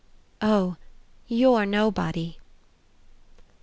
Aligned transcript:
"Oh 0.41 0.77
you're 1.27 1.63
nobody!" 1.63 2.35